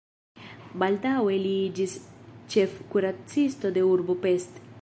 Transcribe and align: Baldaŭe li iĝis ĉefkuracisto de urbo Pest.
Baldaŭe 0.83 1.35
li 1.43 1.51
iĝis 1.67 1.95
ĉefkuracisto 2.55 3.77
de 3.77 3.89
urbo 3.95 4.21
Pest. 4.27 4.61